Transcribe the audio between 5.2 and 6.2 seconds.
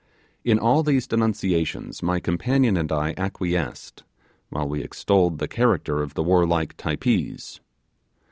the character of